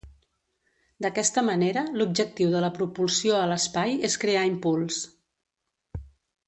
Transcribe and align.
D'aquesta 1.05 1.43
manera, 1.49 1.83
l'objectiu 2.01 2.55
de 2.55 2.63
la 2.65 2.73
propulsió 2.79 3.39
a 3.41 3.45
l'espai 3.53 3.97
és 4.11 4.19
crear 4.25 4.51
impuls. 4.57 5.03